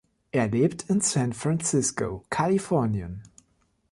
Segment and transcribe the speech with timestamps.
[0.31, 3.21] Er lebt in San Francisco, Kalifornien.